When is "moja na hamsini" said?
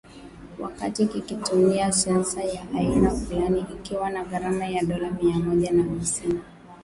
5.35-6.39